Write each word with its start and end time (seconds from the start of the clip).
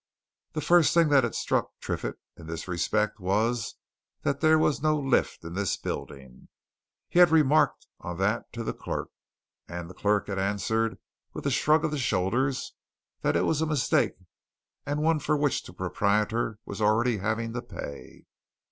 The 0.53 0.61
first 0.61 0.95
thing 0.95 1.09
that 1.09 1.23
had 1.23 1.35
struck 1.35 1.79
Triffitt 1.79 2.15
in 2.35 2.47
this 2.47 2.67
respect 2.67 3.19
was 3.19 3.75
that 4.23 4.39
there 4.41 4.57
was 4.57 4.81
no 4.81 4.97
lift 4.99 5.43
in 5.43 5.53
this 5.53 5.77
building. 5.77 6.47
He 7.07 7.19
had 7.19 7.29
remarked 7.29 7.85
on 7.99 8.17
that 8.17 8.51
to 8.53 8.63
the 8.63 8.73
clerk, 8.73 9.11
and 9.67 9.87
the 9.87 9.93
clerk 9.93 10.25
had 10.25 10.39
answered 10.39 10.97
with 11.33 11.45
a 11.45 11.51
shrug 11.51 11.85
of 11.85 11.91
the 11.91 11.99
shoulders 11.99 12.73
that 13.21 13.35
it 13.35 13.45
was 13.45 13.61
a 13.61 13.67
mistake 13.67 14.17
and 14.87 15.03
one 15.03 15.19
for 15.19 15.37
which 15.37 15.61
the 15.61 15.71
proprietor 15.71 16.57
was 16.65 16.81
already 16.81 17.17
having 17.19 17.53
to 17.53 17.61
pay. 17.61 18.25